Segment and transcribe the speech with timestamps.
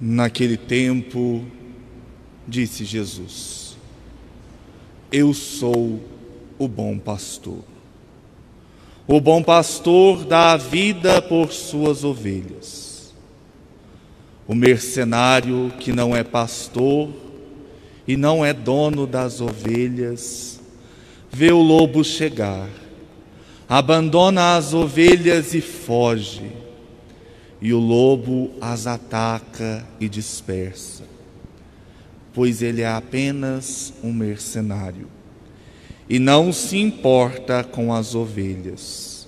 [0.00, 1.42] Naquele tempo,
[2.46, 3.78] disse Jesus:
[5.10, 6.00] Eu sou
[6.58, 7.64] o bom pastor.
[9.08, 13.14] O bom pastor dá a vida por suas ovelhas.
[14.46, 17.08] O mercenário que não é pastor
[18.06, 20.60] e não é dono das ovelhas,
[21.32, 22.68] vê o lobo chegar,
[23.68, 26.65] abandona as ovelhas e foge
[27.60, 31.04] e o lobo as ataca e dispersa,
[32.32, 35.16] pois ele é apenas um mercenário
[36.08, 39.26] e não se importa com as ovelhas.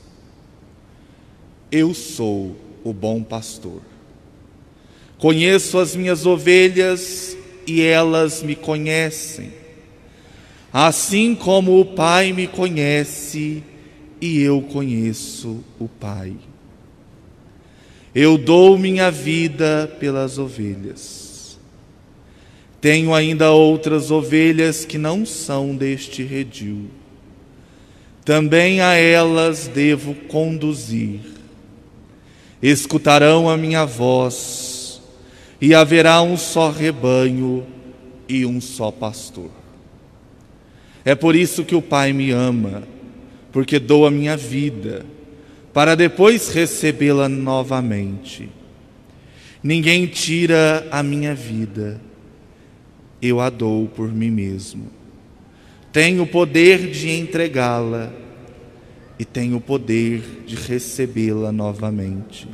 [1.70, 3.82] Eu sou o bom pastor.
[5.18, 9.52] Conheço as minhas ovelhas e elas me conhecem,
[10.72, 13.62] assim como o Pai me conhece
[14.20, 16.34] e eu conheço o Pai.
[18.20, 21.56] Eu dou minha vida pelas ovelhas.
[22.80, 26.86] Tenho ainda outras ovelhas que não são deste redil.
[28.24, 31.20] Também a elas devo conduzir.
[32.60, 35.00] Escutarão a minha voz,
[35.60, 37.64] e haverá um só rebanho
[38.28, 39.52] e um só pastor.
[41.04, 42.82] É por isso que o Pai me ama,
[43.52, 45.06] porque dou a minha vida
[45.78, 48.50] para depois recebê-la novamente.
[49.62, 52.00] Ninguém tira a minha vida,
[53.22, 54.90] eu a dou por mim mesmo.
[55.92, 58.12] Tenho o poder de entregá-la
[59.20, 62.48] e tenho o poder de recebê-la novamente.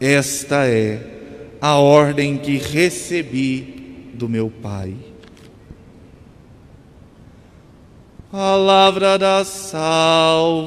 [0.00, 1.00] Esta é
[1.60, 4.96] a ordem que recebi do meu Pai.
[8.34, 10.64] Palavra da salvação.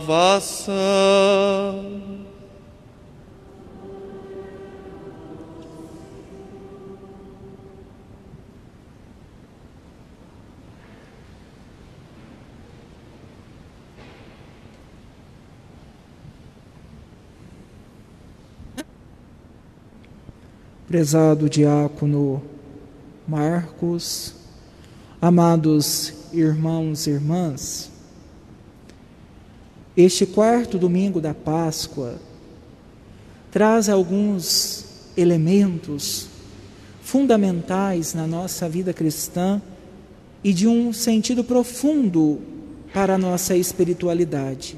[20.88, 22.42] Prezado diácono
[23.28, 24.34] Marcos,
[25.22, 27.92] amados irmãos e irmãs,
[29.96, 32.20] este quarto domingo da Páscoa
[33.50, 34.86] traz alguns
[35.18, 36.28] elementos
[37.02, 39.60] fundamentais na nossa vida cristã
[40.44, 42.40] e de um sentido profundo
[42.94, 44.78] para a nossa espiritualidade.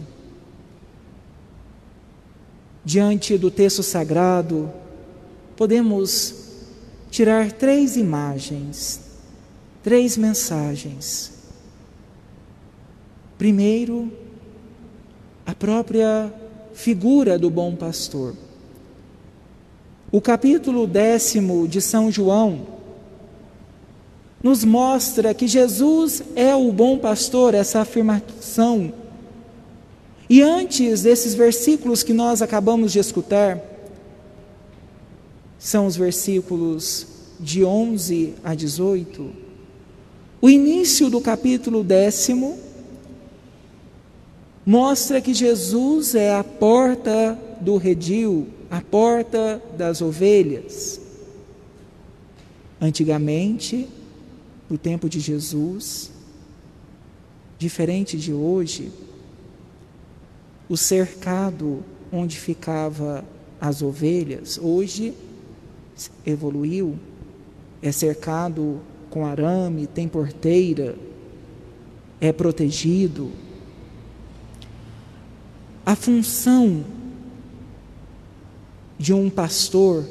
[2.86, 4.72] Diante do texto sagrado,
[5.58, 6.36] podemos
[7.12, 9.02] tirar três imagens,
[9.84, 11.39] três mensagens
[13.40, 14.12] Primeiro,
[15.46, 16.30] a própria
[16.74, 18.36] figura do bom pastor.
[20.12, 22.68] O capítulo décimo de São João
[24.44, 28.92] nos mostra que Jesus é o bom pastor, essa afirmação.
[30.30, 33.58] E antes desses versículos que nós acabamos de escutar,
[35.58, 37.08] são os versículos
[37.40, 39.32] de 11 a 18,
[40.42, 42.68] o início do capítulo décimo
[44.66, 51.02] mostra que Jesus é a porta do redil, a porta das ovelhas.
[52.80, 53.88] Antigamente,
[54.70, 56.12] no tempo de Jesus,
[57.58, 58.92] diferente de hoje,
[60.70, 63.26] o cercado onde ficava
[63.60, 65.14] as ovelhas, hoje
[66.26, 66.98] evoluiu,
[67.82, 68.80] é cercado
[69.10, 70.96] com arame, tem porteira,
[72.22, 73.32] é protegido,
[75.86, 76.84] a função
[78.98, 80.06] de um pastor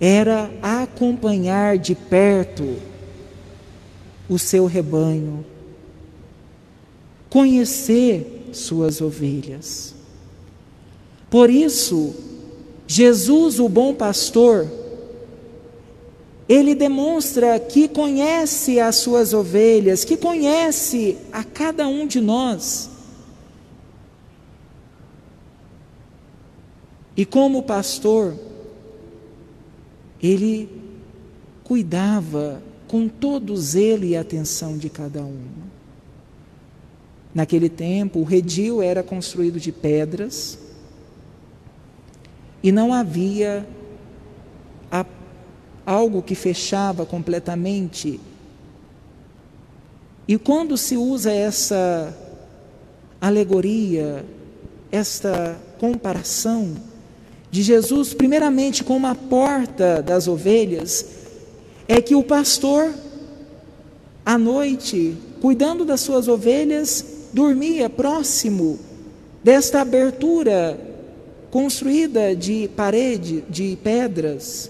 [0.00, 2.76] era acompanhar de perto
[4.28, 5.44] o seu rebanho,
[7.30, 9.94] conhecer suas ovelhas.
[11.30, 12.14] Por isso,
[12.86, 14.70] Jesus, o bom pastor,
[16.48, 22.90] ele demonstra que conhece as suas ovelhas, que conhece a cada um de nós.
[27.16, 28.34] E como pastor,
[30.20, 30.68] ele
[31.62, 35.46] cuidava com todo zelo e atenção de cada um.
[37.34, 40.58] Naquele tempo, o redil era construído de pedras
[42.62, 43.66] e não havia
[44.90, 45.04] a,
[45.84, 48.20] algo que fechava completamente.
[50.26, 52.16] E quando se usa essa
[53.20, 54.24] alegoria,
[54.90, 56.74] esta comparação
[57.54, 61.06] de Jesus, primeiramente com uma porta das ovelhas,
[61.86, 62.92] é que o pastor,
[64.26, 68.80] à noite, cuidando das suas ovelhas, dormia próximo
[69.44, 70.76] desta abertura
[71.52, 74.68] construída de parede, de pedras.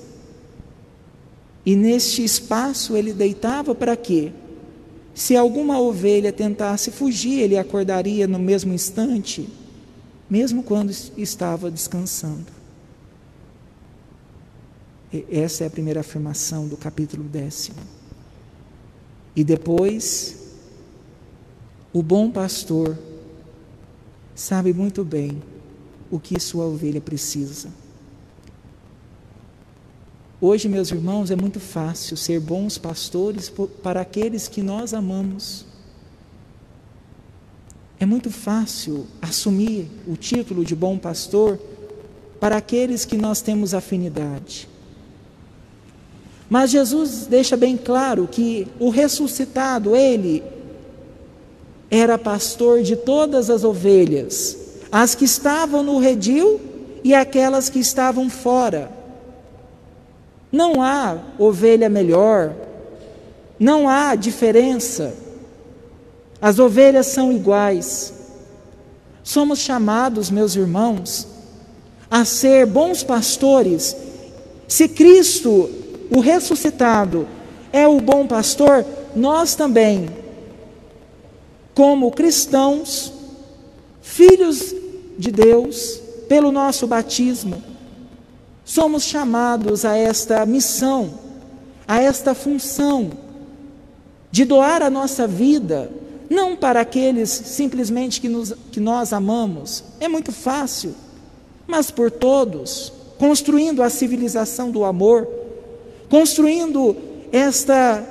[1.65, 4.31] E neste espaço ele deitava para quê?
[5.15, 9.49] Se alguma ovelha tentasse fugir, ele acordaria no mesmo instante,
[10.29, 12.54] mesmo quando estava descansando.
[15.31, 17.79] Essa é a primeira afirmação do capítulo décimo.
[19.37, 20.37] E depois
[21.93, 22.99] o bom pastor
[24.35, 25.43] sabe muito bem
[26.11, 27.69] o que sua ovelha precisa.
[30.41, 33.51] Hoje, meus irmãos, é muito fácil ser bons pastores
[33.83, 35.65] para aqueles que nós amamos.
[37.99, 41.59] É muito fácil assumir o título de bom pastor
[42.41, 44.69] para aqueles que nós temos afinidade.
[46.49, 50.43] Mas Jesus deixa bem claro que o ressuscitado, ele
[51.91, 54.59] era pastor de todas as ovelhas,
[54.91, 56.61] as que estavam no redil
[57.03, 58.91] e aquelas que estavam fora.
[60.51, 62.55] Não há ovelha melhor,
[63.59, 65.15] não há diferença.
[66.41, 68.13] As ovelhas são iguais.
[69.23, 71.27] Somos chamados, meus irmãos,
[72.11, 73.97] a ser bons pastores.
[74.69, 75.71] Se Cristo,
[76.11, 77.27] o ressuscitado,
[77.73, 78.85] é o bom pastor,
[79.15, 80.09] nós também
[81.75, 83.13] como cristãos,
[84.01, 84.75] filhos
[85.19, 87.63] de Deus, pelo nosso batismo,
[88.65, 91.19] somos chamados a esta missão,
[91.87, 93.11] a esta função
[94.31, 95.91] de doar a nossa vida,
[96.31, 100.95] não para aqueles simplesmente que, nos, que nós amamos, é muito fácil,
[101.67, 105.29] mas por todos, construindo a civilização do amor,
[106.09, 106.97] construindo
[107.33, 108.05] esta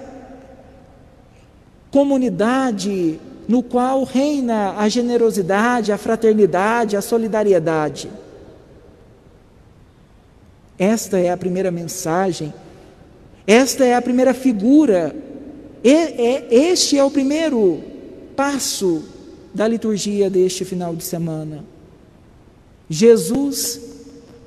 [1.91, 8.09] comunidade no qual reina a generosidade, a fraternidade, a solidariedade.
[10.77, 12.53] Esta é a primeira mensagem,
[13.45, 15.15] esta é a primeira figura,
[15.83, 17.83] este é o primeiro
[18.35, 19.03] passo
[19.53, 21.63] da liturgia deste final de semana.
[22.89, 23.79] Jesus,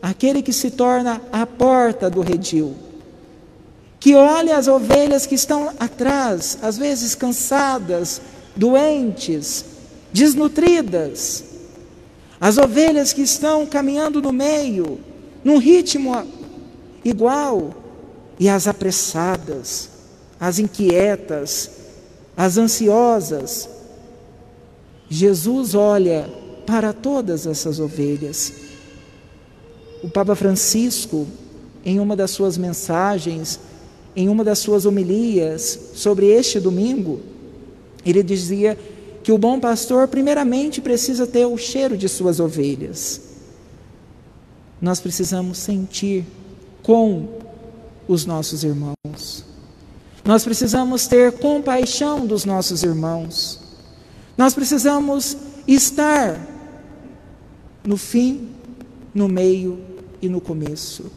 [0.02, 2.74] aquele que se torna a porta do redil,
[3.98, 8.20] que olha as ovelhas que estão atrás, às vezes cansadas,
[8.54, 9.64] doentes,
[10.12, 11.44] desnutridas,
[12.40, 15.00] as ovelhas que estão caminhando no meio,
[15.42, 16.26] num ritmo
[17.04, 17.74] igual,
[18.38, 19.88] e as apressadas,
[20.38, 21.70] as inquietas,
[22.36, 23.68] as ansiosas.
[25.08, 26.28] Jesus olha
[26.66, 28.52] para todas essas ovelhas.
[30.02, 31.26] O Papa Francisco,
[31.84, 33.58] em uma das suas mensagens,
[34.16, 37.20] em uma das suas homilias sobre este domingo,
[38.04, 38.78] ele dizia
[39.22, 43.20] que o bom pastor, primeiramente, precisa ter o cheiro de suas ovelhas.
[44.80, 46.24] Nós precisamos sentir
[46.82, 47.28] com
[48.08, 49.44] os nossos irmãos.
[50.24, 53.60] Nós precisamos ter compaixão dos nossos irmãos.
[54.36, 56.40] Nós precisamos estar
[57.84, 58.48] no fim,
[59.14, 59.78] no meio
[60.22, 61.10] e no começo.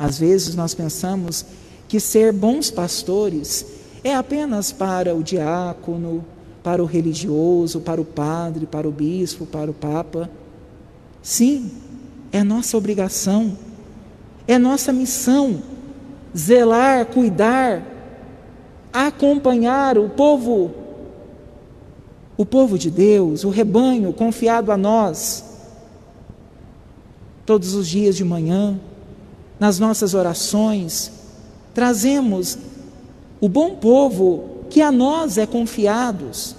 [0.00, 1.44] Às vezes nós pensamos
[1.86, 3.66] que ser bons pastores
[4.02, 6.24] é apenas para o diácono,
[6.62, 10.30] para o religioso, para o padre, para o bispo, para o papa.
[11.22, 11.70] Sim,
[12.32, 13.58] é nossa obrigação,
[14.48, 15.62] é nossa missão
[16.34, 17.82] zelar, cuidar,
[18.90, 20.70] acompanhar o povo,
[22.38, 25.44] o povo de Deus, o rebanho confiado a nós,
[27.44, 28.80] todos os dias de manhã,
[29.60, 31.12] nas nossas orações,
[31.74, 32.56] trazemos
[33.38, 36.56] o bom povo que a nós é confiados,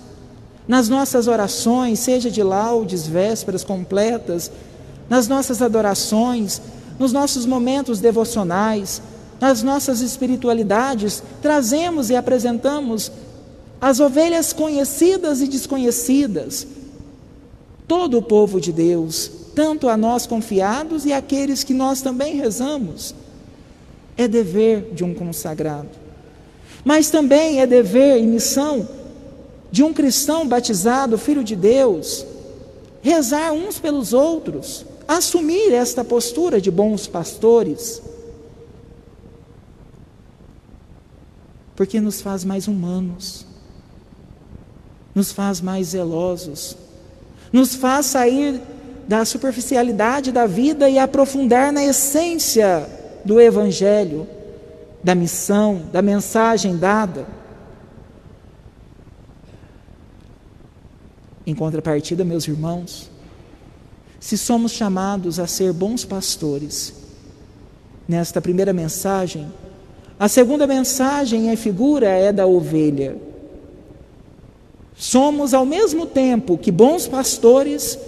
[0.67, 4.51] nas nossas orações, seja de laudes, vésperas completas,
[5.09, 6.61] nas nossas adorações,
[6.99, 9.01] nos nossos momentos devocionais,
[9.39, 13.11] nas nossas espiritualidades, trazemos e apresentamos
[13.81, 16.67] as ovelhas conhecidas e desconhecidas,
[17.87, 23.13] todo o povo de Deus, tanto a nós confiados e aqueles que nós também rezamos.
[24.17, 25.89] É dever de um consagrado.
[26.83, 28.87] Mas também é dever e missão
[29.71, 32.25] de um cristão batizado, filho de Deus,
[33.01, 38.01] rezar uns pelos outros, assumir esta postura de bons pastores,
[41.75, 43.45] porque nos faz mais humanos,
[45.15, 46.75] nos faz mais zelosos,
[47.51, 48.61] nos faz sair
[49.11, 52.87] da superficialidade da vida e aprofundar na essência
[53.25, 54.25] do Evangelho,
[55.03, 57.27] da missão, da mensagem dada.
[61.45, 63.11] Em contrapartida, meus irmãos,
[64.17, 66.93] se somos chamados a ser bons pastores,
[68.07, 69.51] nesta primeira mensagem,
[70.17, 73.17] a segunda mensagem e figura é da ovelha.
[74.95, 77.99] Somos ao mesmo tempo que bons pastores,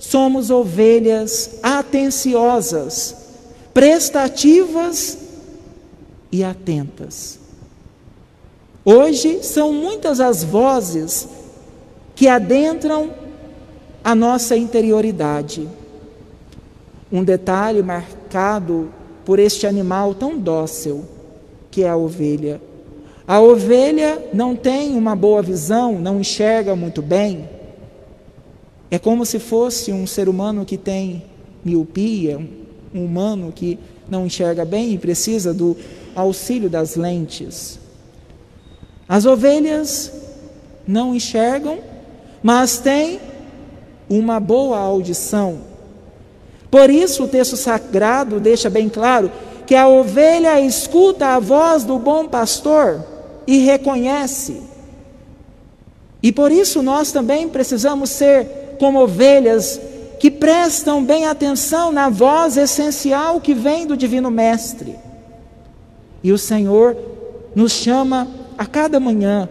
[0.00, 3.14] somos ovelhas atenciosas,
[3.74, 5.18] prestativas
[6.32, 7.38] e atentas.
[8.82, 11.28] Hoje são muitas as vozes
[12.16, 13.10] que adentram
[14.02, 15.68] a nossa interioridade.
[17.12, 18.90] Um detalhe marcado
[19.24, 21.04] por este animal tão dócil,
[21.70, 22.60] que é a ovelha.
[23.28, 27.59] A ovelha não tem uma boa visão, não enxerga muito bem.
[28.90, 31.22] É como se fosse um ser humano que tem
[31.64, 32.38] miopia,
[32.94, 33.78] um humano que
[34.08, 35.76] não enxerga bem e precisa do
[36.14, 37.78] auxílio das lentes.
[39.08, 40.12] As ovelhas
[40.86, 41.90] não enxergam
[42.42, 43.20] mas tem
[44.08, 45.60] uma boa audição.
[46.70, 49.30] Por isso o texto sagrado deixa bem claro
[49.66, 53.04] que a ovelha escuta a voz do bom pastor
[53.46, 54.62] e reconhece.
[56.22, 59.80] E por isso nós também precisamos ser como ovelhas
[60.18, 64.96] que prestam bem atenção na voz essencial que vem do Divino Mestre.
[66.20, 66.96] E o Senhor
[67.54, 68.26] nos chama
[68.58, 69.48] a cada manhã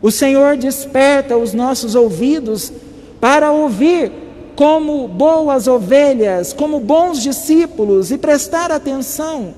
[0.00, 2.72] o Senhor desperta os nossos ouvidos
[3.20, 4.12] para ouvir
[4.54, 9.54] como boas ovelhas, como bons discípulos e prestar atenção,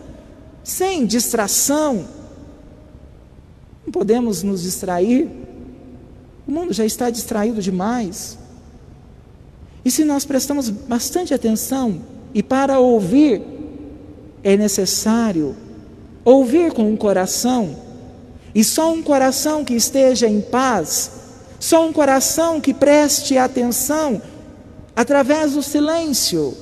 [0.65, 2.05] sem distração.
[3.85, 5.29] Não podemos nos distrair,
[6.47, 8.39] o mundo já está distraído demais.
[9.85, 12.01] E se nós prestamos bastante atenção
[12.35, 13.43] e para ouvir,
[14.43, 15.57] é necessário
[16.25, 17.77] ouvir com o coração
[18.55, 21.11] e só um coração que esteja em paz,
[21.59, 24.21] só um coração que preste atenção
[24.95, 26.55] através do silêncio.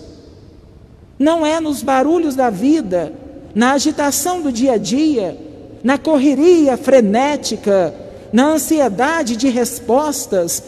[1.18, 3.12] Não é nos barulhos da vida,
[3.54, 5.36] na agitação do dia a dia,
[5.82, 7.94] na correria frenética,
[8.32, 10.62] na ansiedade de respostas,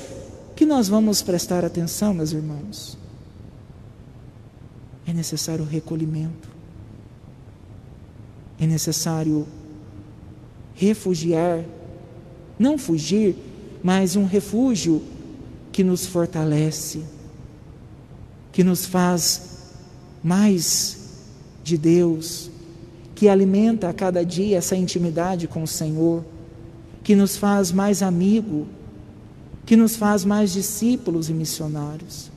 [0.61, 2.99] que nós vamos prestar atenção, meus irmãos.
[5.07, 6.51] É necessário recolhimento,
[8.59, 9.47] é necessário
[10.75, 11.65] refugiar,
[12.59, 13.37] não fugir,
[13.83, 15.03] mas um refúgio
[15.73, 17.01] que nos fortalece,
[18.53, 19.71] que nos faz
[20.23, 21.23] mais
[21.65, 22.51] de Deus,
[23.15, 26.23] que alimenta a cada dia essa intimidade com o Senhor,
[27.03, 28.67] que nos faz mais amigo,
[29.71, 32.29] que nos faz mais discípulos e missionários.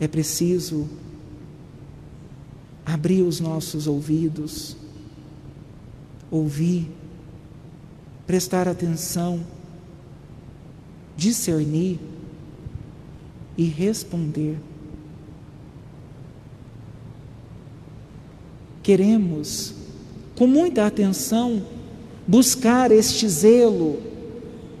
[0.00, 0.88] É preciso
[2.86, 4.78] abrir os nossos ouvidos,
[6.30, 6.90] ouvir,
[8.26, 9.44] prestar atenção,
[11.18, 12.00] discernir
[13.58, 14.58] e responder.
[18.82, 19.74] Queremos,
[20.34, 21.73] com muita atenção,
[22.26, 23.98] buscar este zelo,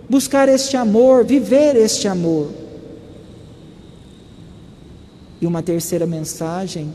[0.08, 2.50] buscar este amor, viver este amor.
[5.40, 6.92] E uma terceira mensagem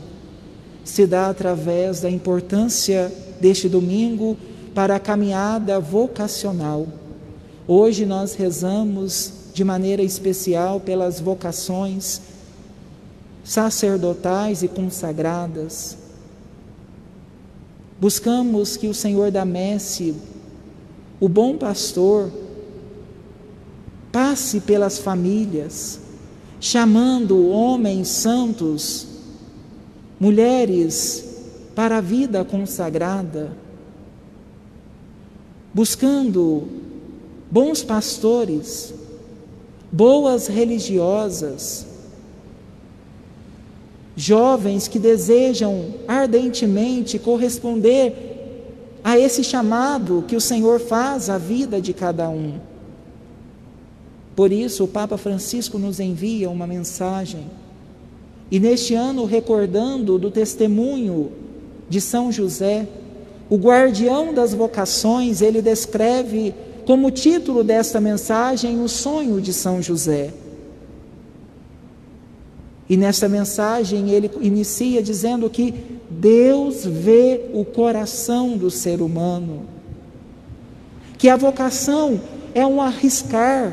[0.84, 4.36] se dá através da importância deste domingo
[4.74, 6.86] para a caminhada vocacional.
[7.66, 12.20] Hoje nós rezamos de maneira especial pelas vocações
[13.44, 15.96] sacerdotais e consagradas.
[18.00, 20.14] Buscamos que o Senhor da Messe,
[21.20, 22.32] o bom pastor,
[24.10, 26.00] passe pelas famílias,
[26.58, 29.06] chamando homens santos
[30.18, 31.28] mulheres
[31.74, 33.52] para a vida consagrada,
[35.72, 36.66] buscando
[37.50, 38.94] bons pastores
[39.92, 41.86] boas religiosas,
[44.16, 48.29] jovens que desejam ardentemente corresponder
[49.02, 52.54] a esse chamado que o Senhor faz à vida de cada um.
[54.36, 57.46] Por isso, o Papa Francisco nos envia uma mensagem.
[58.50, 61.32] E neste ano, recordando do testemunho
[61.88, 62.86] de São José,
[63.48, 66.54] o guardião das vocações, ele descreve
[66.86, 70.30] como título desta mensagem o sonho de São José.
[72.90, 75.72] E nesta mensagem ele inicia dizendo que
[76.10, 79.62] Deus vê o coração do ser humano,
[81.16, 82.20] que a vocação
[82.52, 83.72] é um arriscar,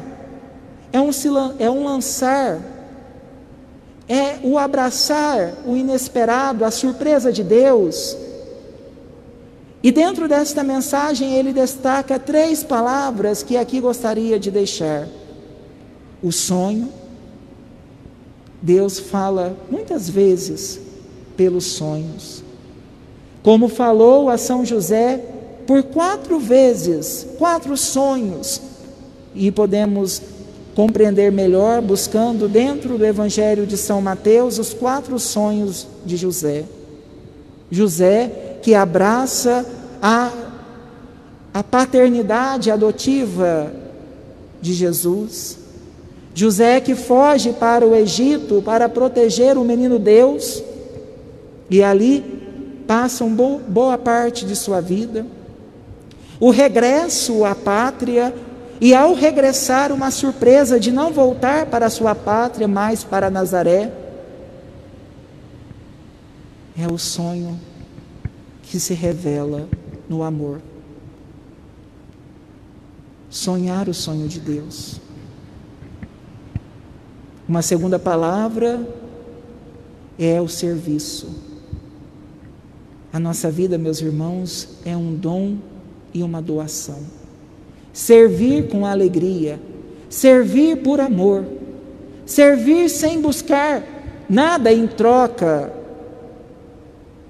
[0.94, 1.10] é um,
[1.58, 2.62] é um lançar,
[4.08, 8.16] é o abraçar o inesperado, a surpresa de Deus.
[9.82, 15.08] E dentro desta mensagem ele destaca três palavras que aqui gostaria de deixar:
[16.22, 16.94] o sonho,
[18.62, 20.80] Deus fala muitas vezes
[21.36, 22.44] pelos sonhos.
[23.44, 25.24] Como falou a São José
[25.66, 28.62] por quatro vezes, quatro sonhos,
[29.36, 30.22] e podemos
[30.76, 36.66] compreender melhor buscando dentro do Evangelho de São Mateus os quatro sonhos de José.
[37.70, 39.66] José que abraça
[40.02, 40.32] a,
[41.54, 43.72] a paternidade adotiva
[44.62, 45.58] de Jesus.
[46.38, 50.62] José que foge para o Egito para proteger o menino Deus
[51.68, 55.26] e ali passa uma boa parte de sua vida.
[56.40, 58.32] O regresso à pátria
[58.80, 63.92] e ao regressar uma surpresa de não voltar para sua pátria, mas para Nazaré.
[66.80, 67.60] É o sonho
[68.62, 69.68] que se revela
[70.08, 70.62] no amor.
[73.28, 75.07] Sonhar o sonho de Deus.
[77.48, 78.86] Uma segunda palavra
[80.20, 81.30] é o serviço.
[83.14, 85.56] A nossa vida, meus irmãos, é um dom
[86.14, 87.00] e uma doação.
[87.94, 89.60] Servir com alegria,
[90.10, 91.46] servir por amor,
[92.26, 93.82] servir sem buscar
[94.30, 95.72] nada em troca,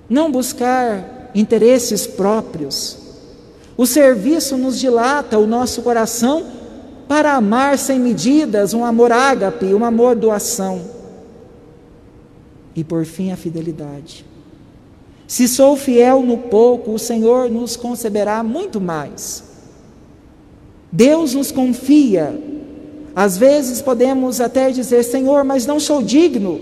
[0.10, 2.98] não buscar interesses próprios.
[3.78, 6.57] O serviço nos dilata o nosso coração
[7.08, 10.82] para amar sem medidas, um amor ágape, um amor doação.
[12.76, 14.26] E por fim, a fidelidade.
[15.28, 19.43] Se sou fiel no pouco, o Senhor nos conceberá muito mais.
[20.91, 22.39] Deus nos confia.
[23.15, 26.62] Às vezes podemos até dizer: Senhor, mas não sou digno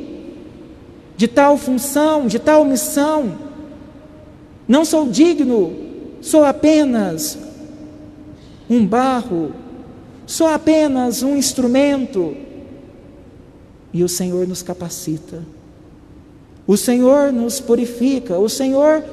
[1.17, 3.37] de tal função, de tal missão.
[4.67, 5.73] Não sou digno,
[6.21, 7.37] sou apenas
[8.69, 9.51] um barro
[10.25, 12.35] sou apenas um instrumento.
[13.93, 15.41] E o Senhor nos capacita,
[16.67, 19.03] o Senhor nos purifica, o Senhor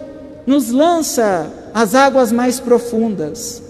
[0.45, 3.63] nos lança às águas mais profundas.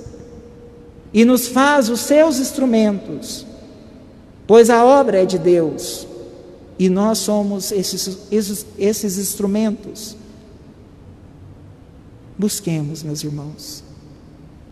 [1.12, 3.44] E nos faz os seus instrumentos,
[4.46, 6.06] pois a obra é de Deus.
[6.78, 10.16] E nós somos esses, esses, esses instrumentos.
[12.38, 13.84] Busquemos, meus irmãos,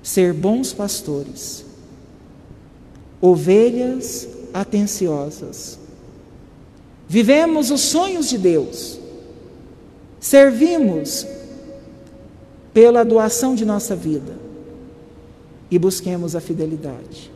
[0.03, 1.70] ser bons pastores
[3.21, 5.79] ovelhas atenciosas.
[7.09, 8.99] Vivemos os sonhos de Deus,
[10.21, 11.27] servimos
[12.73, 14.39] pela doação de nossa vida
[15.71, 17.31] e busquemos a fidelidade.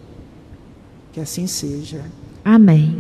[1.13, 2.05] Que assim seja.
[2.45, 2.97] Amém.